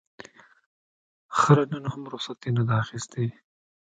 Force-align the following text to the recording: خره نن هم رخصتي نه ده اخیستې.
خره 1.37 1.63
نن 1.71 1.85
هم 1.93 2.03
رخصتي 2.13 2.49
نه 2.57 2.63
ده 2.67 2.73
اخیستې. 2.83 3.25